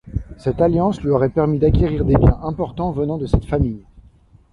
[0.39, 3.83] Cette alliance lui aurait permis d'acquérir des biens importants venant de cette famille.